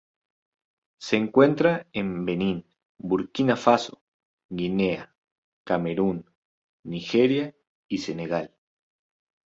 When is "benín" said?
2.25-2.65